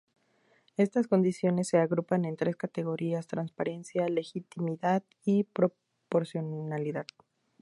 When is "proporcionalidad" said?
5.43-7.05